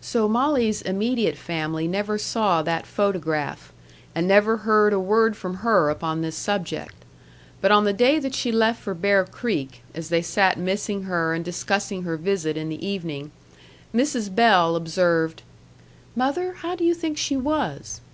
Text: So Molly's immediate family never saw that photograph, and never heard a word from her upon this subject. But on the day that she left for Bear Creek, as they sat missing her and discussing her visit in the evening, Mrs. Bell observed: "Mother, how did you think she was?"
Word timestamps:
So 0.00 0.26
Molly's 0.26 0.80
immediate 0.80 1.36
family 1.36 1.86
never 1.86 2.16
saw 2.16 2.62
that 2.62 2.86
photograph, 2.86 3.74
and 4.14 4.26
never 4.26 4.56
heard 4.64 4.94
a 4.94 4.98
word 4.98 5.36
from 5.36 5.56
her 5.56 5.90
upon 5.90 6.22
this 6.22 6.34
subject. 6.34 6.94
But 7.60 7.70
on 7.70 7.84
the 7.84 7.92
day 7.92 8.18
that 8.20 8.34
she 8.34 8.52
left 8.52 8.80
for 8.80 8.94
Bear 8.94 9.26
Creek, 9.26 9.82
as 9.94 10.08
they 10.08 10.22
sat 10.22 10.56
missing 10.58 11.02
her 11.02 11.34
and 11.34 11.44
discussing 11.44 12.04
her 12.04 12.16
visit 12.16 12.56
in 12.56 12.70
the 12.70 12.86
evening, 12.86 13.32
Mrs. 13.94 14.34
Bell 14.34 14.76
observed: 14.76 15.42
"Mother, 16.16 16.54
how 16.54 16.74
did 16.74 16.84
you 16.86 16.94
think 16.94 17.18
she 17.18 17.36
was?" 17.36 18.00